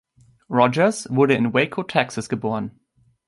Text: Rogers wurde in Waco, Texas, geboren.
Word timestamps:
Rogers 0.49 1.07
wurde 1.11 1.35
in 1.35 1.53
Waco, 1.53 1.83
Texas, 1.83 2.27
geboren. 2.27 2.79